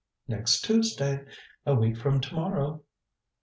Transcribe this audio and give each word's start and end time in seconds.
"Next 0.27 0.61
Tuesday. 0.61 1.25
A 1.63 1.75
week 1.75 1.95
from 1.95 2.21
to 2.21 2.33
morrow." 2.35 2.83